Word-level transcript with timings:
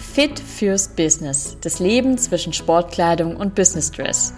Fit 0.00 0.40
fürs 0.40 0.88
Business. 0.88 1.56
Das 1.60 1.78
Leben 1.78 2.18
zwischen 2.18 2.52
Sportkleidung 2.52 3.36
und 3.36 3.54
Business 3.54 3.92
Dress. 3.92 4.32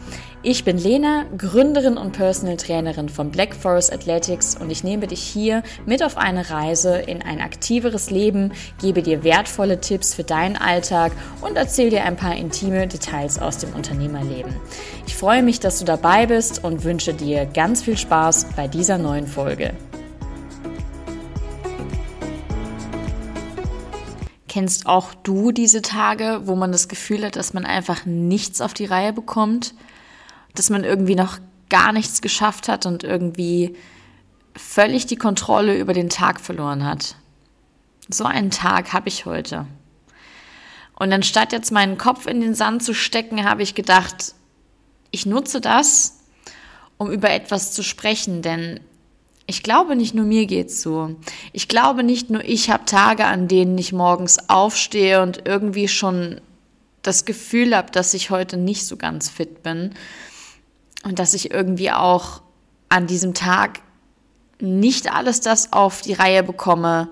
Ich 0.44 0.64
bin 0.64 0.76
Lena, 0.76 1.24
Gründerin 1.38 1.96
und 1.96 2.12
Personal 2.12 2.56
Trainerin 2.56 3.08
von 3.08 3.30
Black 3.30 3.54
Forest 3.54 3.92
Athletics 3.92 4.56
und 4.56 4.70
ich 4.70 4.82
nehme 4.82 5.06
dich 5.06 5.22
hier 5.22 5.62
mit 5.86 6.02
auf 6.02 6.16
eine 6.16 6.50
Reise 6.50 6.96
in 6.96 7.22
ein 7.22 7.40
aktiveres 7.40 8.10
Leben, 8.10 8.52
gebe 8.80 9.02
dir 9.02 9.22
wertvolle 9.22 9.80
Tipps 9.80 10.14
für 10.14 10.24
deinen 10.24 10.56
Alltag 10.56 11.12
und 11.42 11.56
erzähle 11.56 11.90
dir 11.90 12.04
ein 12.04 12.16
paar 12.16 12.34
intime 12.34 12.88
Details 12.88 13.38
aus 13.38 13.58
dem 13.58 13.72
Unternehmerleben. 13.72 14.52
Ich 15.06 15.14
freue 15.14 15.44
mich, 15.44 15.60
dass 15.60 15.78
du 15.78 15.84
dabei 15.84 16.26
bist 16.26 16.64
und 16.64 16.82
wünsche 16.82 17.14
dir 17.14 17.46
ganz 17.46 17.84
viel 17.84 17.96
Spaß 17.96 18.48
bei 18.56 18.66
dieser 18.66 18.98
neuen 18.98 19.28
Folge. 19.28 19.74
Kennst 24.52 24.84
auch 24.84 25.14
du 25.14 25.50
diese 25.50 25.80
Tage, 25.80 26.42
wo 26.44 26.56
man 26.56 26.72
das 26.72 26.88
Gefühl 26.88 27.24
hat, 27.24 27.36
dass 27.36 27.54
man 27.54 27.64
einfach 27.64 28.04
nichts 28.04 28.60
auf 28.60 28.74
die 28.74 28.84
Reihe 28.84 29.14
bekommt? 29.14 29.72
Dass 30.54 30.68
man 30.68 30.84
irgendwie 30.84 31.14
noch 31.14 31.38
gar 31.70 31.90
nichts 31.94 32.20
geschafft 32.20 32.68
hat 32.68 32.84
und 32.84 33.02
irgendwie 33.02 33.74
völlig 34.54 35.06
die 35.06 35.16
Kontrolle 35.16 35.78
über 35.78 35.94
den 35.94 36.10
Tag 36.10 36.38
verloren 36.38 36.84
hat? 36.84 37.16
So 38.10 38.24
einen 38.24 38.50
Tag 38.50 38.92
habe 38.92 39.08
ich 39.08 39.24
heute. 39.24 39.64
Und 40.96 41.10
anstatt 41.14 41.54
jetzt 41.54 41.72
meinen 41.72 41.96
Kopf 41.96 42.26
in 42.26 42.42
den 42.42 42.54
Sand 42.54 42.82
zu 42.82 42.92
stecken, 42.92 43.48
habe 43.48 43.62
ich 43.62 43.74
gedacht, 43.74 44.34
ich 45.12 45.24
nutze 45.24 45.62
das, 45.62 46.18
um 46.98 47.10
über 47.10 47.30
etwas 47.30 47.72
zu 47.72 47.82
sprechen, 47.82 48.42
denn 48.42 48.80
ich 49.46 49.62
glaube, 49.62 49.96
nicht 49.96 50.14
nur 50.14 50.24
mir 50.24 50.46
geht's 50.46 50.82
so. 50.82 51.16
Ich 51.52 51.68
glaube, 51.68 52.02
nicht 52.02 52.30
nur 52.30 52.44
ich 52.44 52.70
habe 52.70 52.84
Tage, 52.84 53.24
an 53.24 53.48
denen 53.48 53.76
ich 53.76 53.92
morgens 53.92 54.48
aufstehe 54.48 55.22
und 55.22 55.46
irgendwie 55.46 55.88
schon 55.88 56.40
das 57.02 57.24
Gefühl 57.24 57.76
habe, 57.76 57.90
dass 57.90 58.14
ich 58.14 58.30
heute 58.30 58.56
nicht 58.56 58.86
so 58.86 58.96
ganz 58.96 59.28
fit 59.28 59.62
bin 59.62 59.94
und 61.04 61.18
dass 61.18 61.34
ich 61.34 61.50
irgendwie 61.50 61.90
auch 61.90 62.42
an 62.88 63.06
diesem 63.06 63.34
Tag 63.34 63.80
nicht 64.60 65.12
alles 65.12 65.40
das 65.40 65.72
auf 65.72 66.02
die 66.02 66.12
Reihe 66.12 66.44
bekomme, 66.44 67.08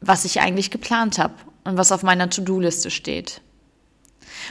was 0.00 0.24
ich 0.24 0.40
eigentlich 0.40 0.72
geplant 0.72 1.18
habe 1.18 1.34
und 1.62 1.76
was 1.76 1.92
auf 1.92 2.02
meiner 2.02 2.28
To-Do-Liste 2.28 2.90
steht. 2.90 3.40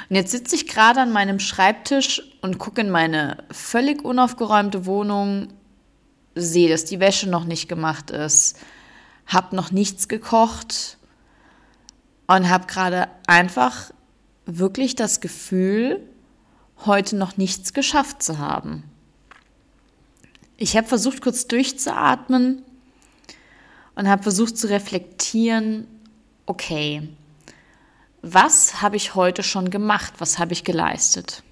Und 0.10 0.16
jetzt 0.16 0.32
sitze 0.32 0.56
ich 0.56 0.68
gerade 0.68 1.02
an 1.02 1.12
meinem 1.12 1.40
Schreibtisch 1.40 2.22
und 2.42 2.60
gucke 2.60 2.80
in 2.80 2.90
meine 2.90 3.44
völlig 3.52 4.06
unaufgeräumte 4.06 4.86
Wohnung 4.86 5.50
sehe, 6.36 6.70
dass 6.70 6.86
die 6.86 7.00
Wäsche 7.00 7.30
noch 7.30 7.46
nicht 7.46 7.68
gemacht 7.68 8.12
ist, 8.12 8.58
habe 9.28 9.56
noch 9.56 9.72
nichts 9.72 10.08
gekocht 10.08 10.98
und 12.28 12.50
habe 12.50 12.68
gerade 12.68 13.08
einfach 13.28 13.92
wirklich 14.46 14.96
das 14.96 15.20
Gefühl, 15.22 16.02
heute 16.86 17.16
noch 17.16 17.38
nichts 17.38 17.74
geschafft 17.74 18.24
zu 18.24 18.40
haben. 18.40 18.84
Ich 20.58 20.78
habe 20.78 20.88
versucht, 20.88 21.22
kurz 21.22 21.48
durchzuatmen 21.48 22.64
und 23.96 24.08
habe 24.08 24.24
versucht 24.24 24.58
zu 24.58 24.70
reflektieren, 24.70 25.88
okay, 26.46 27.10
was 28.22 28.82
habe 28.82 28.96
ich 28.96 29.16
heute 29.16 29.44
schon 29.44 29.70
gemacht, 29.70 30.14
was 30.20 30.38
habe 30.38 30.54
ich 30.54 30.64
geleistet? 30.64 31.44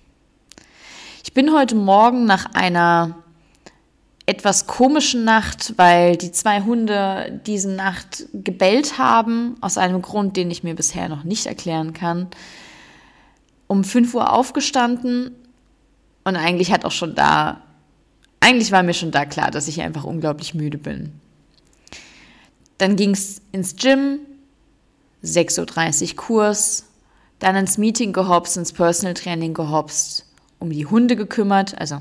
Ich 1.23 1.33
bin 1.33 1.53
heute 1.53 1.75
Morgen 1.75 2.25
nach 2.25 2.53
einer 2.53 3.23
etwas 4.29 4.67
komischen 4.67 5.23
Nacht, 5.23 5.73
weil 5.77 6.15
die 6.15 6.31
zwei 6.31 6.61
Hunde 6.61 7.41
diese 7.47 7.71
Nacht 7.71 8.27
gebellt 8.31 8.99
haben, 8.99 9.55
aus 9.59 9.79
einem 9.79 10.03
Grund, 10.03 10.37
den 10.37 10.51
ich 10.51 10.61
mir 10.61 10.75
bisher 10.75 11.09
noch 11.09 11.23
nicht 11.23 11.47
erklären 11.47 11.93
kann. 11.93 12.27
Um 13.65 13.83
5 13.83 14.13
Uhr 14.13 14.31
aufgestanden 14.31 15.31
und 16.23 16.35
eigentlich 16.35 16.71
hat 16.71 16.85
auch 16.85 16.91
schon 16.91 17.15
da, 17.15 17.63
eigentlich 18.39 18.71
war 18.71 18.83
mir 18.83 18.93
schon 18.93 19.09
da 19.09 19.25
klar, 19.25 19.49
dass 19.49 19.67
ich 19.67 19.81
einfach 19.81 20.03
unglaublich 20.03 20.53
müde 20.53 20.77
bin. 20.77 21.13
Dann 22.77 22.97
ging 22.97 23.15
es 23.15 23.41
ins 23.51 23.77
Gym, 23.77 24.19
6.30 25.23 26.11
Uhr 26.11 26.15
Kurs, 26.17 26.85
dann 27.39 27.55
ins 27.55 27.79
Meeting 27.79 28.13
gehopst, 28.13 28.57
ins 28.57 28.73
Personal 28.73 29.15
Training 29.15 29.55
gehopst, 29.55 30.27
um 30.59 30.69
die 30.69 30.85
Hunde 30.85 31.15
gekümmert, 31.15 31.75
also 31.81 31.99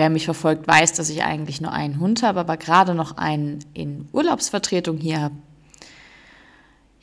Wer 0.00 0.08
mich 0.08 0.24
verfolgt, 0.24 0.66
weiß, 0.66 0.94
dass 0.94 1.10
ich 1.10 1.24
eigentlich 1.24 1.60
nur 1.60 1.72
einen 1.72 2.00
Hund 2.00 2.22
habe, 2.22 2.40
aber 2.40 2.56
gerade 2.56 2.94
noch 2.94 3.18
einen 3.18 3.62
in 3.74 4.08
Urlaubsvertretung 4.12 4.96
hier 4.96 5.20
habe. 5.20 5.34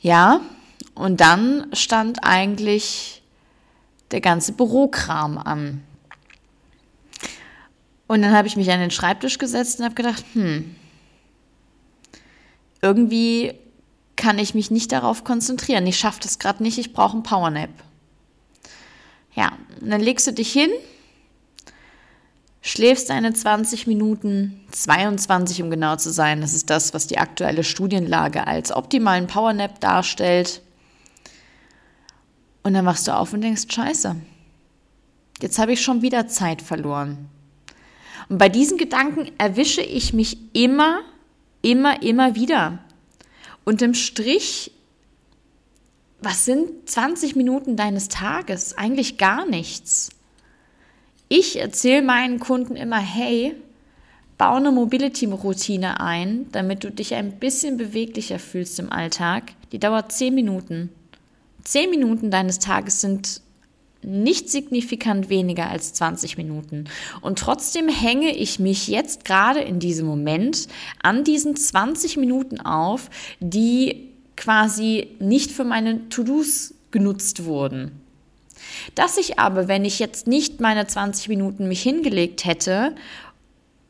Ja, 0.00 0.40
und 0.96 1.20
dann 1.20 1.68
stand 1.74 2.24
eigentlich 2.24 3.22
der 4.10 4.20
ganze 4.20 4.50
Bürokram 4.50 5.38
an. 5.38 5.84
Und 8.08 8.22
dann 8.22 8.32
habe 8.32 8.48
ich 8.48 8.56
mich 8.56 8.68
an 8.72 8.80
den 8.80 8.90
Schreibtisch 8.90 9.38
gesetzt 9.38 9.78
und 9.78 9.84
habe 9.84 9.94
gedacht, 9.94 10.24
hm, 10.32 10.74
irgendwie 12.82 13.54
kann 14.16 14.40
ich 14.40 14.54
mich 14.54 14.72
nicht 14.72 14.90
darauf 14.90 15.22
konzentrieren. 15.22 15.86
Ich 15.86 16.00
schaffe 16.00 16.18
das 16.20 16.40
gerade 16.40 16.64
nicht, 16.64 16.78
ich 16.78 16.92
brauche 16.92 17.12
einen 17.12 17.22
Powernap. 17.22 17.70
Ja, 19.36 19.52
und 19.80 19.88
dann 19.88 20.00
legst 20.00 20.26
du 20.26 20.32
dich 20.32 20.52
hin 20.52 20.70
schläfst 22.68 23.08
deine 23.08 23.32
20 23.32 23.86
Minuten, 23.86 24.60
22 24.72 25.62
um 25.62 25.70
genau 25.70 25.96
zu 25.96 26.12
sein. 26.12 26.42
Das 26.42 26.52
ist 26.52 26.68
das, 26.68 26.92
was 26.92 27.06
die 27.06 27.16
aktuelle 27.16 27.64
Studienlage 27.64 28.46
als 28.46 28.72
optimalen 28.72 29.26
Powernap 29.26 29.80
darstellt. 29.80 30.60
Und 32.62 32.74
dann 32.74 32.84
wachst 32.84 33.08
du 33.08 33.16
auf 33.16 33.32
und 33.32 33.40
denkst, 33.40 33.62
scheiße, 33.70 34.16
jetzt 35.40 35.58
habe 35.58 35.72
ich 35.72 35.80
schon 35.80 36.02
wieder 36.02 36.28
Zeit 36.28 36.60
verloren. 36.60 37.30
Und 38.28 38.36
bei 38.36 38.50
diesen 38.50 38.76
Gedanken 38.76 39.30
erwische 39.38 39.80
ich 39.80 40.12
mich 40.12 40.36
immer, 40.52 41.00
immer, 41.62 42.02
immer 42.02 42.34
wieder. 42.34 42.80
Unterm 43.64 43.94
Strich, 43.94 44.72
was 46.20 46.44
sind 46.44 46.86
20 46.86 47.34
Minuten 47.34 47.76
deines 47.76 48.08
Tages? 48.08 48.76
Eigentlich 48.76 49.16
gar 49.16 49.46
nichts. 49.46 50.10
Ich 51.28 51.60
erzähle 51.60 52.02
meinen 52.02 52.40
Kunden 52.40 52.74
immer, 52.74 52.98
hey, 52.98 53.54
bau 54.38 54.54
eine 54.54 54.70
Mobility-Routine 54.70 56.00
ein, 56.00 56.46
damit 56.52 56.84
du 56.84 56.90
dich 56.90 57.14
ein 57.14 57.32
bisschen 57.38 57.76
beweglicher 57.76 58.38
fühlst 58.38 58.78
im 58.78 58.90
Alltag. 58.90 59.52
Die 59.72 59.78
dauert 59.78 60.12
zehn 60.12 60.34
Minuten. 60.34 60.90
Zehn 61.64 61.90
Minuten 61.90 62.30
deines 62.30 62.60
Tages 62.60 63.02
sind 63.02 63.42
nicht 64.02 64.48
signifikant 64.48 65.28
weniger 65.28 65.68
als 65.68 65.92
20 65.92 66.38
Minuten. 66.38 66.84
Und 67.20 67.38
trotzdem 67.40 67.88
hänge 67.88 68.34
ich 68.34 68.58
mich 68.58 68.88
jetzt 68.88 69.24
gerade 69.24 69.60
in 69.60 69.80
diesem 69.80 70.06
Moment 70.06 70.68
an 71.02 71.24
diesen 71.24 71.56
20 71.56 72.16
Minuten 72.16 72.60
auf, 72.60 73.10
die 73.40 74.08
quasi 74.36 75.08
nicht 75.18 75.50
für 75.50 75.64
meine 75.64 76.08
To-Dos 76.08 76.74
genutzt 76.90 77.44
wurden. 77.44 77.90
Dass 78.94 79.16
ich 79.16 79.38
aber, 79.38 79.68
wenn 79.68 79.84
ich 79.84 79.98
jetzt 79.98 80.26
nicht 80.26 80.60
meine 80.60 80.86
20 80.86 81.28
Minuten 81.28 81.68
mich 81.68 81.82
hingelegt 81.82 82.44
hätte 82.44 82.94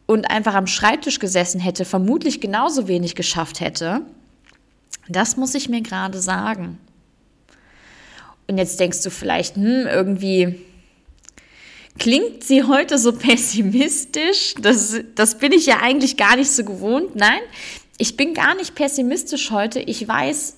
und 0.07 0.31
einfach 0.31 0.55
am 0.55 0.67
Schreibtisch 0.67 1.19
gesessen 1.19 1.61
hätte, 1.61 1.85
vermutlich 1.85 2.41
genauso 2.41 2.89
wenig 2.89 3.15
geschafft 3.15 3.61
hätte, 3.61 4.03
das 5.09 5.37
muss 5.37 5.55
ich 5.55 5.69
mir 5.69 5.81
gerade 5.81 6.21
sagen. 6.21 6.79
Und 8.47 8.59
jetzt 8.59 8.81
denkst 8.81 9.03
du 9.03 9.11
vielleicht, 9.11 9.57
hm, 9.57 9.87
irgendwie 9.87 10.65
klingt 11.99 12.45
sie 12.45 12.65
heute 12.65 12.99
so 12.99 13.13
pessimistisch. 13.19 14.55
Das, 14.61 15.01
das 15.15 15.39
bin 15.39 15.53
ich 15.53 15.67
ja 15.67 15.81
eigentlich 15.83 16.17
gar 16.17 16.37
nicht 16.37 16.51
so 16.51 16.65
gewohnt. 16.65 17.17
Nein, 17.17 17.41
ich 17.99 18.17
bin 18.17 18.35
gar 18.35 18.55
nicht 18.55 18.75
pessimistisch 18.75 19.51
heute. 19.51 19.81
Ich 19.81 20.07
weiß, 20.07 20.58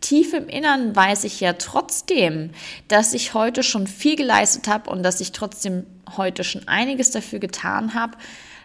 tief 0.00 0.32
im 0.32 0.48
Innern 0.48 0.94
weiß 0.94 1.24
ich 1.24 1.40
ja 1.40 1.52
trotzdem, 1.54 2.50
dass 2.88 3.12
ich 3.12 3.34
heute 3.34 3.62
schon 3.62 3.86
viel 3.86 4.16
geleistet 4.16 4.68
habe 4.68 4.90
und 4.90 5.02
dass 5.02 5.20
ich 5.20 5.32
trotzdem 5.32 5.86
heute 6.16 6.44
schon 6.44 6.66
einiges 6.68 7.10
dafür 7.10 7.38
getan 7.38 7.94
habe, 7.94 8.16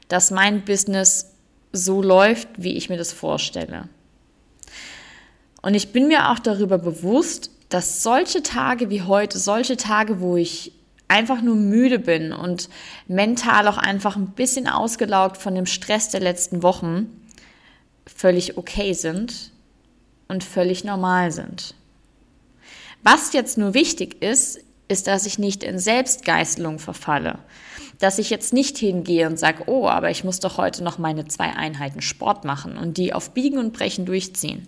dass 0.07 0.31
mein 0.31 0.65
Business 0.65 1.33
so 1.71 2.01
läuft, 2.01 2.47
wie 2.57 2.75
ich 2.75 2.89
mir 2.89 2.97
das 2.97 3.11
vorstelle. 3.11 3.89
Und 5.61 5.73
ich 5.73 5.91
bin 5.91 6.07
mir 6.07 6.31
auch 6.31 6.39
darüber 6.39 6.77
bewusst, 6.77 7.49
dass 7.69 8.03
solche 8.03 8.43
Tage 8.43 8.89
wie 8.89 9.01
heute, 9.01 9.39
solche 9.39 9.77
Tage, 9.77 10.21
wo 10.21 10.37
ich 10.37 10.71
einfach 11.07 11.41
nur 11.41 11.55
müde 11.55 11.99
bin 11.99 12.31
und 12.33 12.69
mental 13.07 13.67
auch 13.67 13.77
einfach 13.77 14.15
ein 14.15 14.31
bisschen 14.31 14.67
ausgelaugt 14.67 15.37
von 15.37 15.55
dem 15.55 15.65
Stress 15.65 16.09
der 16.09 16.21
letzten 16.21 16.63
Wochen, 16.63 17.07
völlig 18.05 18.57
okay 18.57 18.93
sind 18.93 19.51
und 20.27 20.43
völlig 20.43 20.83
normal 20.83 21.31
sind. 21.31 21.75
Was 23.03 23.33
jetzt 23.33 23.57
nur 23.57 23.73
wichtig 23.73 24.21
ist, 24.23 24.59
ist, 24.87 25.07
dass 25.07 25.25
ich 25.25 25.39
nicht 25.39 25.63
in 25.63 25.79
Selbstgeißelung 25.79 26.79
verfalle. 26.79 27.39
Dass 27.99 28.19
ich 28.19 28.29
jetzt 28.29 28.53
nicht 28.53 28.77
hingehe 28.77 29.27
und 29.27 29.39
sage, 29.39 29.63
oh, 29.67 29.87
aber 29.87 30.11
ich 30.11 30.23
muss 30.23 30.39
doch 30.39 30.57
heute 30.57 30.83
noch 30.83 30.97
meine 30.97 31.27
zwei 31.27 31.55
Einheiten 31.55 32.01
Sport 32.01 32.43
machen 32.43 32.77
und 32.77 32.97
die 32.97 33.13
auf 33.13 33.31
Biegen 33.31 33.57
und 33.57 33.73
Brechen 33.73 34.05
durchziehen. 34.05 34.67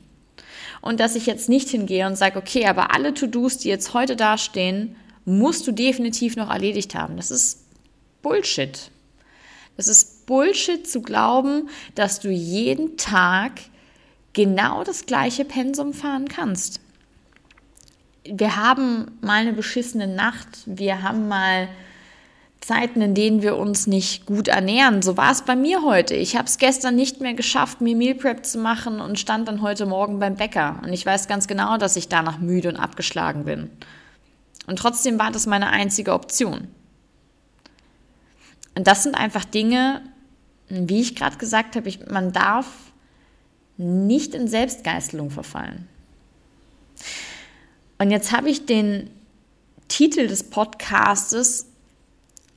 Und 0.81 0.99
dass 0.99 1.15
ich 1.15 1.25
jetzt 1.25 1.49
nicht 1.49 1.69
hingehe 1.69 2.07
und 2.07 2.15
sage, 2.15 2.39
okay, 2.39 2.65
aber 2.67 2.93
alle 2.93 3.13
To-Dos, 3.13 3.57
die 3.57 3.69
jetzt 3.69 3.93
heute 3.93 4.15
dastehen, 4.15 4.95
musst 5.25 5.67
du 5.67 5.71
definitiv 5.71 6.35
noch 6.35 6.49
erledigt 6.49 6.95
haben. 6.95 7.17
Das 7.17 7.31
ist 7.31 7.65
Bullshit. 8.21 8.91
Das 9.75 9.87
ist 9.87 10.25
Bullshit 10.25 10.87
zu 10.87 11.01
glauben, 11.01 11.69
dass 11.95 12.19
du 12.19 12.29
jeden 12.29 12.97
Tag 12.97 13.53
genau 14.37 14.83
das 14.83 15.07
gleiche 15.07 15.43
Pensum 15.43 15.93
fahren 15.93 16.29
kannst. 16.29 16.79
Wir 18.23 18.55
haben 18.55 19.17
mal 19.19 19.41
eine 19.41 19.53
beschissene 19.53 20.07
Nacht, 20.07 20.59
wir 20.67 21.01
haben 21.01 21.27
mal 21.27 21.67
Zeiten, 22.61 23.01
in 23.01 23.15
denen 23.15 23.41
wir 23.41 23.57
uns 23.57 23.87
nicht 23.87 24.27
gut 24.27 24.47
ernähren. 24.47 25.01
So 25.01 25.17
war 25.17 25.31
es 25.31 25.41
bei 25.41 25.55
mir 25.55 25.81
heute. 25.81 26.13
Ich 26.13 26.35
habe 26.35 26.45
es 26.45 26.59
gestern 26.59 26.95
nicht 26.95 27.19
mehr 27.19 27.33
geschafft, 27.33 27.81
mir 27.81 27.95
Meal 27.95 28.13
Prep 28.13 28.45
zu 28.45 28.59
machen 28.59 28.99
und 29.01 29.17
stand 29.17 29.47
dann 29.47 29.61
heute 29.61 29.87
Morgen 29.87 30.19
beim 30.19 30.35
Bäcker. 30.35 30.81
Und 30.83 30.93
ich 30.93 31.05
weiß 31.05 31.27
ganz 31.27 31.47
genau, 31.47 31.77
dass 31.77 31.95
ich 31.95 32.07
danach 32.07 32.37
müde 32.37 32.69
und 32.69 32.75
abgeschlagen 32.75 33.45
bin. 33.45 33.71
Und 34.67 34.77
trotzdem 34.77 35.17
war 35.17 35.31
das 35.31 35.47
meine 35.47 35.69
einzige 35.69 36.13
Option. 36.13 36.67
Und 38.75 38.85
das 38.85 39.01
sind 39.01 39.15
einfach 39.15 39.45
Dinge, 39.45 40.03
wie 40.69 41.01
ich 41.01 41.15
gerade 41.15 41.37
gesagt 41.37 41.75
habe, 41.75 41.91
man 42.11 42.33
darf 42.33 42.67
nicht 43.77 44.33
in 44.33 44.47
Selbstgeißelung 44.47 45.29
verfallen. 45.29 45.87
Und 47.99 48.11
jetzt 48.11 48.31
habe 48.31 48.49
ich 48.49 48.65
den 48.65 49.09
Titel 49.87 50.27
des 50.27 50.49
Podcastes 50.49 51.67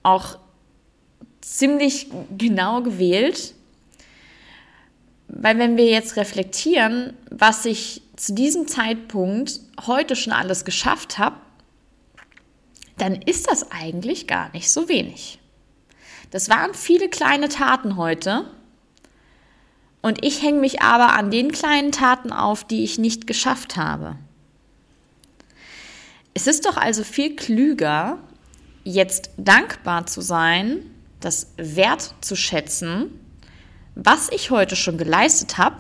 auch 0.03 0.39
ziemlich 1.41 2.09
genau 2.37 2.83
gewählt, 2.83 3.55
weil 5.29 5.59
wenn 5.59 5.77
wir 5.77 5.87
jetzt 5.87 6.17
reflektieren, 6.17 7.15
was 7.31 7.65
ich 7.65 8.03
zu 8.17 8.35
diesem 8.35 8.67
Zeitpunkt 8.67 9.61
heute 9.87 10.17
schon 10.17 10.33
alles 10.33 10.65
geschafft 10.65 11.19
habe, 11.19 11.37
dann 12.99 13.15
ist 13.15 13.49
das 13.51 13.71
eigentlich 13.71 14.27
gar 14.27 14.53
nicht 14.53 14.71
so 14.71 14.89
wenig. 14.89 15.39
Das 16.31 16.49
waren 16.49 16.75
viele 16.75 17.09
kleine 17.09 17.49
Taten 17.49 17.97
heute. 17.97 18.45
Und 20.03 20.25
ich 20.25 20.43
hänge 20.43 20.61
mich 20.61 20.81
aber 20.83 21.15
an 21.15 21.31
den 21.31 21.53
kleinen 21.53 21.93
Taten 21.93 22.33
auf, 22.33 22.65
die 22.65 22.85
ich 22.85 22.99
nicht 22.99 23.27
geschafft 23.27 23.77
habe. 23.77 24.17
Es 26.33 26.47
ist 26.47 26.65
doch 26.65 26.77
also 26.77 27.05
viel 27.05 27.37
klüger, 27.37 28.19
jetzt 28.85 29.31
dankbar 29.37 30.07
zu 30.07 30.21
sein, 30.21 30.79
das 31.21 31.53
Wert 31.57 32.15
zu 32.23 32.35
schätzen, 32.35 33.11
was 33.95 34.31
ich 34.31 34.51
heute 34.51 34.77
schon 34.77 34.97
geleistet 34.97 35.59
habe 35.59 35.77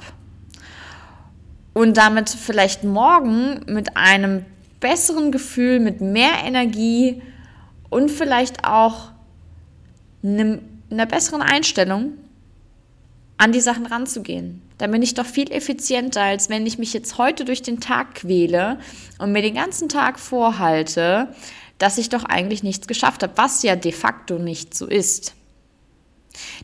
und 1.72 1.96
damit 1.96 2.28
vielleicht 2.28 2.84
morgen 2.84 3.64
mit 3.66 3.96
einem 3.96 4.44
besseren 4.80 5.32
Gefühl, 5.32 5.80
mit 5.80 6.00
mehr 6.00 6.44
Energie 6.44 7.22
und 7.88 8.10
vielleicht 8.10 8.66
auch 8.66 9.12
einer 10.22 11.06
besseren 11.06 11.42
Einstellung 11.42 12.14
an 13.40 13.52
die 13.52 13.60
Sachen 13.60 13.86
ranzugehen. 13.86 14.62
Dann 14.78 14.90
bin 14.90 15.02
ich 15.02 15.14
doch 15.14 15.26
viel 15.26 15.50
effizienter, 15.50 16.22
als 16.22 16.48
wenn 16.48 16.66
ich 16.66 16.78
mich 16.78 16.92
jetzt 16.92 17.18
heute 17.18 17.44
durch 17.44 17.62
den 17.62 17.80
Tag 17.80 18.14
quäle 18.14 18.78
und 19.18 19.32
mir 19.32 19.42
den 19.42 19.54
ganzen 19.54 19.88
Tag 19.88 20.18
vorhalte, 20.18 21.28
dass 21.78 21.98
ich 21.98 22.08
doch 22.08 22.24
eigentlich 22.24 22.62
nichts 22.62 22.86
geschafft 22.86 23.22
habe, 23.22 23.32
was 23.36 23.62
ja 23.62 23.76
de 23.76 23.92
facto 23.92 24.38
nicht 24.38 24.74
so 24.74 24.86
ist. 24.86 25.34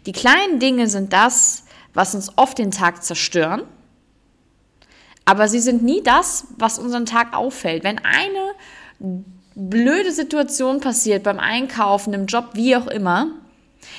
Die 0.07 0.13
kleinen 0.13 0.61
Dinge 0.61 0.89
sind 0.89 1.13
das, 1.13 1.65
was 1.95 2.15
uns 2.15 2.33
oft 2.37 2.59
den 2.59 2.71
Tag 2.71 3.03
zerstören 3.03 3.63
aber 5.27 5.49
sie 5.49 5.59
sind 5.59 5.83
nie 5.83 6.03
das, 6.03 6.47
was 6.57 6.79
unseren 6.79 7.05
Tag 7.05 7.37
auffällt. 7.37 7.85
Wenn 7.85 7.99
eine 7.99 8.55
blöde 9.57 10.13
Situation 10.13 10.81
passiert 10.81 11.25
beim 11.25 11.41
Einkaufen, 11.41 12.15
im 12.15 12.27
Job, 12.27 12.51
wie 12.55 12.77
auch 12.77 12.87
immer, 12.87 13.33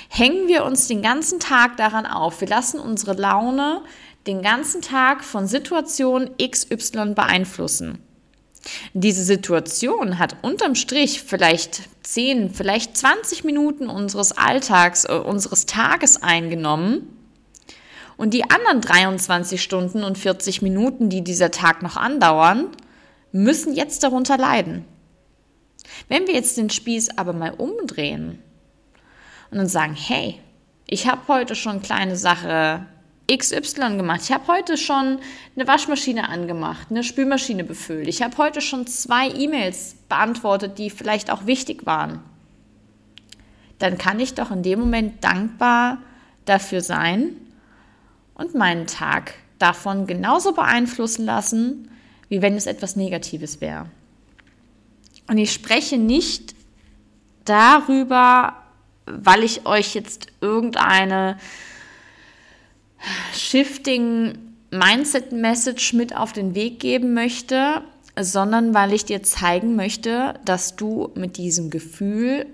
hängen 0.09 0.47
wir 0.47 0.65
uns 0.65 0.87
den 0.87 1.01
ganzen 1.01 1.39
Tag 1.39 1.77
daran 1.77 2.05
auf. 2.05 2.41
Wir 2.41 2.47
lassen 2.47 2.79
unsere 2.79 3.13
Laune 3.13 3.81
den 4.25 4.41
ganzen 4.41 4.81
Tag 4.81 5.23
von 5.23 5.47
Situation 5.47 6.29
XY 6.41 7.13
beeinflussen. 7.15 7.99
Diese 8.93 9.23
Situation 9.23 10.19
hat 10.19 10.37
unterm 10.41 10.75
Strich 10.75 11.21
vielleicht 11.23 11.83
10, 12.03 12.53
vielleicht 12.53 12.97
20 12.97 13.43
Minuten 13.43 13.87
unseres 13.87 14.37
Alltags, 14.37 15.05
äh, 15.05 15.13
unseres 15.13 15.65
Tages 15.65 16.21
eingenommen 16.21 17.17
und 18.17 18.33
die 18.33 18.49
anderen 18.49 18.81
23 18.81 19.61
Stunden 19.61 20.03
und 20.03 20.17
40 20.17 20.61
Minuten, 20.61 21.09
die 21.09 21.23
dieser 21.23 21.51
Tag 21.51 21.81
noch 21.81 21.95
andauern, 21.95 22.67
müssen 23.31 23.73
jetzt 23.73 24.03
darunter 24.03 24.37
leiden. 24.37 24.85
Wenn 26.09 26.27
wir 26.27 26.33
jetzt 26.33 26.57
den 26.57 26.69
Spieß 26.69 27.17
aber 27.17 27.33
mal 27.33 27.51
umdrehen 27.51 28.39
und 29.51 29.57
dann 29.57 29.67
sagen, 29.67 29.95
hey, 29.95 30.39
ich 30.87 31.07
habe 31.07 31.21
heute 31.27 31.55
schon 31.55 31.81
kleine 31.81 32.15
Sache 32.15 32.85
XY 33.31 33.97
gemacht. 33.97 34.21
Ich 34.23 34.31
habe 34.31 34.47
heute 34.47 34.77
schon 34.77 35.19
eine 35.55 35.67
Waschmaschine 35.67 36.29
angemacht, 36.29 36.87
eine 36.89 37.03
Spülmaschine 37.03 37.63
befüllt. 37.63 38.07
Ich 38.07 38.21
habe 38.21 38.37
heute 38.37 38.61
schon 38.61 38.87
zwei 38.87 39.29
E-Mails 39.29 39.95
beantwortet, 40.07 40.77
die 40.77 40.89
vielleicht 40.89 41.29
auch 41.29 41.45
wichtig 41.45 41.85
waren. 41.85 42.21
Dann 43.79 43.97
kann 43.97 44.19
ich 44.19 44.33
doch 44.33 44.49
in 44.51 44.63
dem 44.63 44.79
Moment 44.79 45.23
dankbar 45.23 45.99
dafür 46.45 46.81
sein, 46.81 47.35
und 48.37 48.53
meinen 48.53 48.85
Tag 48.85 49.33
davon 49.57 50.05
genauso 50.05 50.53
beeinflussen 50.53 51.25
lassen, 51.25 51.89
wie 52.29 52.41
wenn 52.41 52.55
es 52.55 52.67
etwas 52.67 52.95
Negatives 52.95 53.61
wäre. 53.61 53.87
Und 55.27 55.39
ich 55.39 55.51
spreche 55.51 55.97
nicht 55.97 56.55
darüber, 57.45 58.55
weil 59.07 59.43
ich 59.43 59.65
euch 59.65 59.95
jetzt 59.95 60.27
irgendeine 60.41 61.37
Shifting 63.33 64.37
Mindset 64.71 65.31
Message 65.31 65.93
mit 65.93 66.15
auf 66.15 66.33
den 66.33 66.53
Weg 66.53 66.79
geben 66.79 67.13
möchte, 67.13 67.81
sondern 68.19 68.73
weil 68.73 68.93
ich 68.93 69.05
dir 69.05 69.23
zeigen 69.23 69.75
möchte, 69.75 70.39
dass 70.43 70.75
du 70.75 71.11
mit 71.15 71.37
diesem 71.37 71.69
Gefühl 71.69 72.45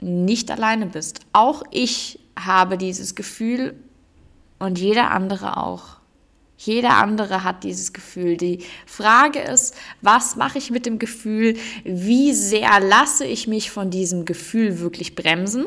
nicht 0.00 0.50
alleine 0.50 0.86
bist. 0.86 1.20
Auch 1.32 1.62
ich 1.70 2.18
habe 2.38 2.76
dieses 2.76 3.14
Gefühl 3.14 3.74
und 4.58 4.78
jeder 4.78 5.10
andere 5.12 5.56
auch. 5.56 6.02
Jeder 6.58 6.96
andere 6.96 7.42
hat 7.42 7.64
dieses 7.64 7.92
Gefühl. 7.92 8.36
Die 8.36 8.58
Frage 8.86 9.40
ist, 9.40 9.74
was 10.00 10.36
mache 10.36 10.58
ich 10.58 10.70
mit 10.70 10.86
dem 10.86 10.98
Gefühl? 10.98 11.56
Wie 11.84 12.32
sehr 12.34 12.78
lasse 12.78 13.24
ich 13.24 13.48
mich 13.48 13.70
von 13.70 13.90
diesem 13.90 14.24
Gefühl 14.24 14.78
wirklich 14.78 15.16
bremsen? 15.16 15.66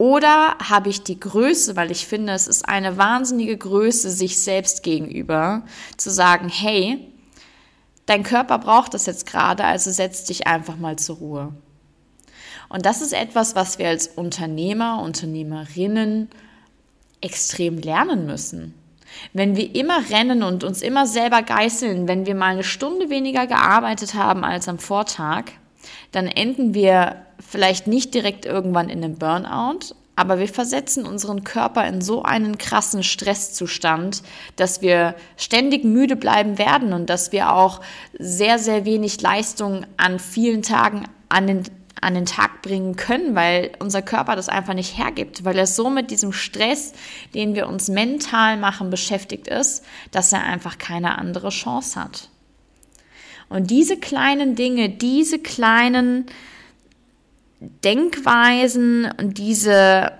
Oder 0.00 0.56
habe 0.66 0.88
ich 0.88 1.02
die 1.02 1.20
Größe, 1.20 1.76
weil 1.76 1.90
ich 1.90 2.06
finde, 2.06 2.32
es 2.32 2.46
ist 2.46 2.66
eine 2.66 2.96
wahnsinnige 2.96 3.58
Größe 3.58 4.10
sich 4.10 4.38
selbst 4.38 4.82
gegenüber, 4.82 5.62
zu 5.98 6.10
sagen, 6.10 6.48
hey, 6.48 7.06
dein 8.06 8.22
Körper 8.22 8.56
braucht 8.56 8.94
das 8.94 9.04
jetzt 9.04 9.26
gerade, 9.26 9.62
also 9.62 9.90
setz 9.90 10.24
dich 10.24 10.46
einfach 10.46 10.78
mal 10.78 10.96
zur 10.96 11.16
Ruhe. 11.16 11.52
Und 12.70 12.86
das 12.86 13.02
ist 13.02 13.12
etwas, 13.12 13.54
was 13.56 13.78
wir 13.78 13.88
als 13.88 14.06
Unternehmer, 14.06 15.02
Unternehmerinnen, 15.02 16.30
extrem 17.20 17.76
lernen 17.76 18.24
müssen. 18.24 18.72
Wenn 19.34 19.54
wir 19.54 19.74
immer 19.74 20.08
rennen 20.08 20.42
und 20.42 20.64
uns 20.64 20.80
immer 20.80 21.06
selber 21.06 21.42
geißeln, 21.42 22.08
wenn 22.08 22.24
wir 22.24 22.34
mal 22.34 22.52
eine 22.52 22.64
Stunde 22.64 23.10
weniger 23.10 23.46
gearbeitet 23.46 24.14
haben 24.14 24.44
als 24.44 24.66
am 24.66 24.78
Vortag, 24.78 25.50
dann 26.10 26.26
enden 26.26 26.72
wir 26.72 27.26
vielleicht 27.40 27.86
nicht 27.86 28.14
direkt 28.14 28.44
irgendwann 28.44 28.88
in 28.88 29.02
einem 29.02 29.16
Burnout, 29.16 29.94
aber 30.16 30.38
wir 30.38 30.48
versetzen 30.48 31.06
unseren 31.06 31.44
Körper 31.44 31.86
in 31.86 32.02
so 32.02 32.22
einen 32.22 32.58
krassen 32.58 33.02
Stresszustand, 33.02 34.22
dass 34.56 34.82
wir 34.82 35.14
ständig 35.38 35.84
müde 35.84 36.14
bleiben 36.14 36.58
werden 36.58 36.92
und 36.92 37.08
dass 37.08 37.32
wir 37.32 37.54
auch 37.54 37.80
sehr, 38.18 38.58
sehr 38.58 38.84
wenig 38.84 39.20
Leistung 39.22 39.86
an 39.96 40.18
vielen 40.18 40.62
Tagen 40.62 41.04
an 41.30 41.46
den 41.46 41.62
an 42.02 42.14
den 42.14 42.26
Tag 42.26 42.62
bringen 42.62 42.96
können, 42.96 43.34
weil 43.34 43.72
unser 43.78 44.00
Körper 44.02 44.36
das 44.36 44.48
einfach 44.48 44.74
nicht 44.74 44.96
hergibt, 44.96 45.44
weil 45.44 45.58
er 45.58 45.66
so 45.66 45.90
mit 45.90 46.10
diesem 46.10 46.32
Stress, 46.32 46.92
den 47.34 47.54
wir 47.54 47.68
uns 47.68 47.88
mental 47.88 48.56
machen, 48.56 48.90
beschäftigt 48.90 49.48
ist, 49.48 49.84
dass 50.10 50.32
er 50.32 50.42
einfach 50.42 50.78
keine 50.78 51.18
andere 51.18 51.50
Chance 51.50 52.00
hat. 52.00 52.28
Und 53.48 53.70
diese 53.70 53.98
kleinen 53.98 54.54
Dinge, 54.54 54.88
diese 54.88 55.38
kleinen 55.38 56.26
Denkweisen 57.60 59.10
und 59.18 59.38
diese 59.38 60.12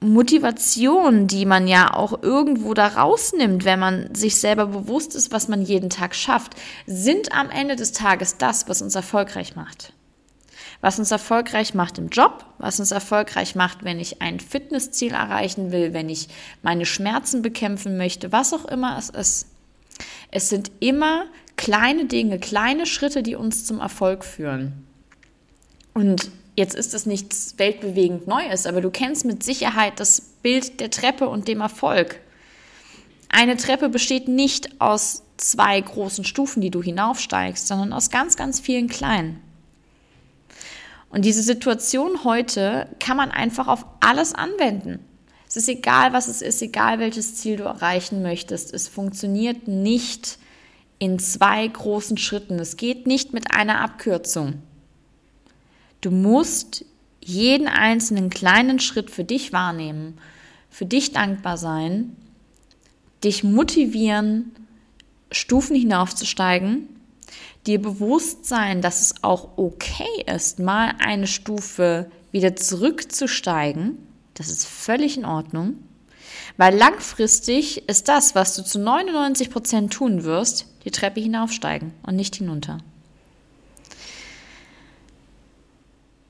Motivation, 0.00 1.26
die 1.26 1.44
man 1.44 1.66
ja 1.66 1.92
auch 1.92 2.22
irgendwo 2.22 2.72
da 2.72 2.86
rausnimmt, 2.86 3.64
wenn 3.64 3.80
man 3.80 4.14
sich 4.14 4.40
selber 4.40 4.66
bewusst 4.66 5.16
ist, 5.16 5.32
was 5.32 5.48
man 5.48 5.62
jeden 5.62 5.90
Tag 5.90 6.14
schafft, 6.14 6.54
sind 6.86 7.32
am 7.32 7.50
Ende 7.50 7.74
des 7.74 7.92
Tages 7.92 8.36
das, 8.38 8.68
was 8.68 8.80
uns 8.80 8.94
erfolgreich 8.94 9.56
macht 9.56 9.92
was 10.80 10.98
uns 10.98 11.10
erfolgreich 11.10 11.74
macht 11.74 11.98
im 11.98 12.08
Job, 12.08 12.44
was 12.58 12.78
uns 12.78 12.92
erfolgreich 12.92 13.54
macht, 13.54 13.84
wenn 13.84 13.98
ich 13.98 14.22
ein 14.22 14.38
Fitnessziel 14.38 15.12
erreichen 15.12 15.72
will, 15.72 15.92
wenn 15.92 16.08
ich 16.08 16.28
meine 16.62 16.86
Schmerzen 16.86 17.42
bekämpfen 17.42 17.96
möchte, 17.96 18.30
was 18.32 18.52
auch 18.52 18.64
immer 18.64 18.96
es 18.96 19.10
ist. 19.10 19.46
Es 20.30 20.48
sind 20.48 20.70
immer 20.78 21.24
kleine 21.56 22.04
Dinge, 22.04 22.38
kleine 22.38 22.86
Schritte, 22.86 23.22
die 23.22 23.34
uns 23.34 23.64
zum 23.64 23.80
Erfolg 23.80 24.24
führen. 24.24 24.86
Und 25.94 26.30
jetzt 26.58 26.74
ist 26.74 26.92
es 26.92 27.06
nichts 27.06 27.54
weltbewegend 27.56 28.26
Neues, 28.26 28.66
aber 28.66 28.80
du 28.80 28.90
kennst 28.90 29.24
mit 29.24 29.42
Sicherheit 29.42 30.00
das 30.00 30.20
Bild 30.42 30.80
der 30.80 30.90
Treppe 30.90 31.28
und 31.28 31.48
dem 31.48 31.60
Erfolg. 31.60 32.20
Eine 33.30 33.56
Treppe 33.56 33.88
besteht 33.88 34.26
nicht 34.28 34.80
aus 34.80 35.22
zwei 35.36 35.80
großen 35.80 36.24
Stufen, 36.24 36.60
die 36.60 36.70
du 36.70 36.82
hinaufsteigst, 36.82 37.66
sondern 37.66 37.92
aus 37.92 38.10
ganz, 38.10 38.36
ganz 38.36 38.58
vielen 38.58 38.88
kleinen. 38.88 39.40
Und 41.10 41.24
diese 41.24 41.42
Situation 41.42 42.24
heute 42.24 42.88
kann 42.98 43.16
man 43.16 43.30
einfach 43.30 43.68
auf 43.68 43.86
alles 44.00 44.34
anwenden. 44.34 44.98
Es 45.46 45.56
ist 45.56 45.68
egal, 45.68 46.12
was 46.12 46.28
es 46.28 46.42
ist, 46.42 46.60
egal 46.60 46.98
welches 46.98 47.36
Ziel 47.36 47.56
du 47.56 47.64
erreichen 47.64 48.20
möchtest. 48.20 48.74
Es 48.74 48.88
funktioniert 48.88 49.68
nicht 49.68 50.38
in 50.98 51.18
zwei 51.18 51.66
großen 51.66 52.18
Schritten. 52.18 52.58
Es 52.58 52.76
geht 52.76 53.06
nicht 53.06 53.32
mit 53.32 53.54
einer 53.54 53.80
Abkürzung. 53.80 54.60
Du 56.00 56.10
musst 56.10 56.84
jeden 57.20 57.68
einzelnen 57.68 58.30
kleinen 58.30 58.78
Schritt 58.78 59.10
für 59.10 59.24
dich 59.24 59.52
wahrnehmen, 59.52 60.18
für 60.70 60.86
dich 60.86 61.12
dankbar 61.12 61.56
sein, 61.56 62.16
dich 63.24 63.44
motivieren, 63.44 64.52
Stufen 65.30 65.76
hinaufzusteigen 65.76 66.88
dir 67.68 67.80
bewusst 67.80 68.46
sein, 68.46 68.80
dass 68.80 69.02
es 69.02 69.22
auch 69.22 69.50
okay 69.56 70.24
ist, 70.26 70.58
mal 70.58 70.94
eine 70.98 71.26
Stufe 71.26 72.10
wieder 72.32 72.56
zurückzusteigen. 72.56 73.98
Das 74.34 74.48
ist 74.48 74.66
völlig 74.66 75.18
in 75.18 75.24
Ordnung. 75.24 75.74
Weil 76.56 76.76
langfristig 76.76 77.88
ist 77.88 78.08
das, 78.08 78.34
was 78.34 78.56
du 78.56 78.64
zu 78.64 78.78
99 78.78 79.50
Prozent 79.50 79.92
tun 79.92 80.24
wirst, 80.24 80.66
die 80.84 80.90
Treppe 80.90 81.20
hinaufsteigen 81.20 81.92
und 82.02 82.16
nicht 82.16 82.36
hinunter. 82.36 82.78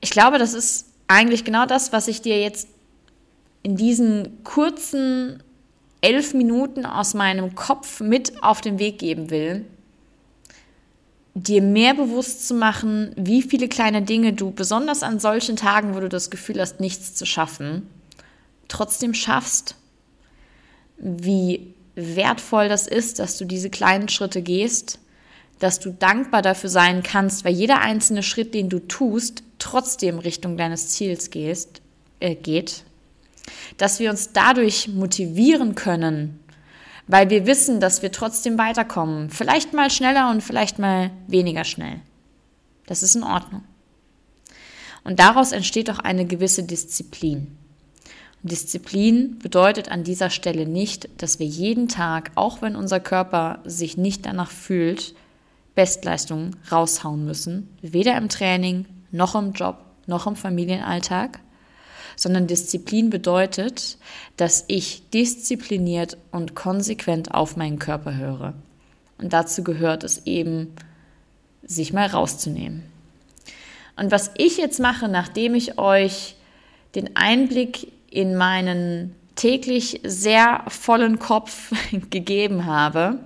Ich 0.01 0.11
glaube, 0.11 0.37
das 0.37 0.53
ist 0.53 0.87
eigentlich 1.07 1.43
genau 1.43 1.65
das, 1.65 1.91
was 1.91 2.07
ich 2.07 2.21
dir 2.21 2.39
jetzt 2.39 2.67
in 3.63 3.75
diesen 3.75 4.43
kurzen 4.43 5.43
elf 6.01 6.33
Minuten 6.33 6.85
aus 6.85 7.13
meinem 7.13 7.55
Kopf 7.55 7.99
mit 7.99 8.41
auf 8.41 8.61
den 8.61 8.79
Weg 8.79 8.99
geben 8.99 9.29
will, 9.29 9.65
dir 11.33 11.61
mehr 11.61 11.93
bewusst 11.93 12.47
zu 12.47 12.53
machen, 12.53 13.11
wie 13.15 13.41
viele 13.41 13.67
kleine 13.67 14.01
Dinge 14.01 14.33
du 14.33 14.51
besonders 14.51 15.03
an 15.03 15.19
solchen 15.19 15.55
Tagen, 15.55 15.95
wo 15.95 15.99
du 15.99 16.09
das 16.09 16.29
Gefühl 16.29 16.59
hast, 16.61 16.79
nichts 16.79 17.15
zu 17.15 17.25
schaffen, 17.25 17.89
trotzdem 18.67 19.13
schaffst, 19.13 19.75
wie 20.97 21.73
wertvoll 21.95 22.69
das 22.69 22.87
ist, 22.87 23.19
dass 23.19 23.37
du 23.37 23.45
diese 23.45 23.69
kleinen 23.69 24.09
Schritte 24.09 24.41
gehst, 24.41 24.99
dass 25.59 25.79
du 25.79 25.91
dankbar 25.91 26.41
dafür 26.41 26.69
sein 26.69 27.03
kannst, 27.03 27.45
weil 27.45 27.53
jeder 27.53 27.81
einzelne 27.81 28.23
Schritt, 28.23 28.53
den 28.53 28.69
du 28.69 28.79
tust, 28.79 29.43
trotzdem 29.59 30.19
Richtung 30.19 30.57
deines 30.57 30.89
Ziels 30.89 31.29
gehst, 31.29 31.81
äh, 32.19 32.35
geht, 32.35 32.83
dass 33.77 33.99
wir 33.99 34.09
uns 34.09 34.31
dadurch 34.31 34.87
motivieren 34.87 35.75
können, 35.75 36.39
weil 37.07 37.29
wir 37.29 37.45
wissen, 37.45 37.79
dass 37.79 38.01
wir 38.01 38.11
trotzdem 38.11 38.57
weiterkommen. 38.57 39.29
Vielleicht 39.29 39.73
mal 39.73 39.89
schneller 39.89 40.29
und 40.31 40.41
vielleicht 40.41 40.79
mal 40.79 41.11
weniger 41.27 41.63
schnell. 41.63 41.99
Das 42.87 43.03
ist 43.03 43.15
in 43.15 43.23
Ordnung. 43.23 43.63
Und 45.03 45.19
daraus 45.19 45.51
entsteht 45.51 45.89
auch 45.89 45.99
eine 45.99 46.25
gewisse 46.25 46.63
Disziplin. 46.63 47.57
Und 48.41 48.51
Disziplin 48.51 49.39
bedeutet 49.39 49.89
an 49.89 50.03
dieser 50.03 50.29
Stelle 50.29 50.65
nicht, 50.65 51.09
dass 51.21 51.39
wir 51.39 51.45
jeden 51.45 51.87
Tag, 51.87 52.31
auch 52.35 52.61
wenn 52.61 52.75
unser 52.75 52.99
Körper 52.99 53.59
sich 53.65 53.97
nicht 53.97 54.25
danach 54.25 54.51
fühlt, 54.51 55.13
Bestleistungen 55.79 56.57
raushauen 56.71 57.23
müssen. 57.23 57.69
Weder 57.81 58.17
im 58.17 58.27
Training, 58.27 58.85
noch 59.11 59.35
im 59.35 59.53
Job, 59.53 59.77
noch 60.07 60.27
im 60.27 60.35
Familienalltag 60.35 61.39
sondern 62.19 62.47
Disziplin 62.47 63.09
bedeutet, 63.09 63.97
dass 64.35 64.65
ich 64.67 65.09
diszipliniert 65.09 66.17
und 66.31 66.53
konsequent 66.53 67.33
auf 67.33 67.55
meinen 67.55 67.79
Körper 67.79 68.17
höre. 68.17 68.53
Und 69.17 69.31
dazu 69.31 69.63
gehört 69.63 70.03
es 70.03 70.25
eben, 70.25 70.75
sich 71.63 71.93
mal 71.93 72.07
rauszunehmen. 72.07 72.83
Und 73.95 74.11
was 74.11 74.31
ich 74.37 74.57
jetzt 74.57 74.81
mache, 74.81 75.07
nachdem 75.07 75.55
ich 75.55 75.77
euch 75.77 76.35
den 76.95 77.15
Einblick 77.15 77.91
in 78.11 78.35
meinen 78.35 79.15
täglich 79.35 80.01
sehr 80.03 80.65
vollen 80.67 81.19
Kopf 81.19 81.71
gegeben 82.09 82.65
habe, 82.65 83.19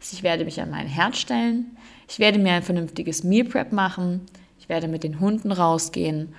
ist, 0.00 0.14
ich 0.14 0.22
werde 0.22 0.46
mich 0.46 0.62
an 0.62 0.70
mein 0.70 0.86
Herz 0.86 1.18
stellen, 1.18 1.76
ich 2.10 2.18
werde 2.18 2.38
mir 2.38 2.52
ein 2.52 2.62
vernünftiges 2.62 3.24
Meal 3.24 3.46
Prep 3.46 3.72
machen, 3.72 4.26
ich 4.58 4.68
werde 4.68 4.88
mit 4.88 5.04
den 5.04 5.20
Hunden 5.20 5.52
rausgehen 5.52 6.34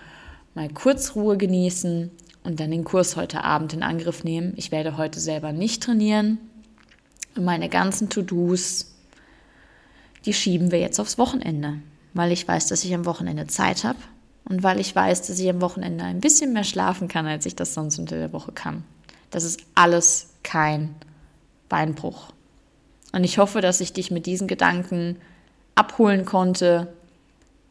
mal 0.54 0.70
kurz 0.70 1.16
Ruhe 1.16 1.38
genießen 1.38 2.12
und 2.44 2.60
dann 2.60 2.72
den 2.72 2.84
Kurs 2.84 3.16
heute 3.16 3.44
Abend 3.44 3.74
in 3.74 3.84
Angriff 3.84 4.24
nehmen. 4.24 4.54
Ich 4.56 4.72
werde 4.72 4.98
heute 4.98 5.20
selber 5.20 5.51
nicht 5.51 5.84
trainieren. 5.84 6.40
Und 7.36 7.46
meine 7.46 7.70
ganzen 7.70 8.10
To-Dos, 8.10 8.94
die 10.25 10.34
schieben 10.34 10.72
wir 10.72 10.80
jetzt 10.80 11.00
aufs 11.00 11.18
Wochenende, 11.18 11.80
weil 12.13 12.32
ich 12.32 12.48
weiß, 12.48 12.68
dass 12.68 12.84
ich 12.84 12.94
am 12.94 13.06
Wochenende 13.06 13.48
Zeit 13.48 13.84
habe 13.84 14.00
und 14.44 14.63
weil 14.63 14.80
ich 14.80 14.96
weiß, 14.96 15.28
dass 15.28 15.40
ich 15.40 15.50
am 15.50 15.62
Wochenende 15.62 16.04
ein 16.04 16.20
bisschen 16.20 16.51
mehr 16.51 16.63
schlafen 16.63 17.08
kann, 17.08 17.25
als 17.25 17.46
ich 17.46 17.56
das 17.56 17.74
sonst 17.74 18.00
unter 18.00 18.18
der 18.18 18.34
Woche 18.34 18.51
kann. 18.51 18.84
Das 19.30 19.44
ist 19.44 19.62
alles 19.75 20.34
kein 20.44 20.96
Beinbruch. 21.70 22.34
Und 23.13 23.24
ich 23.24 23.38
hoffe, 23.38 23.62
dass 23.62 23.80
ich 23.80 23.94
dich 23.94 24.12
mit 24.12 24.25
diesen 24.25 24.48
Gedanken 24.48 25.18
abholen 25.82 26.26
konnte, 26.26 26.94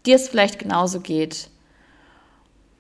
dir 0.05 0.17
es 0.17 0.29
vielleicht 0.29 0.59
genauso 0.59 0.99
geht 1.01 1.49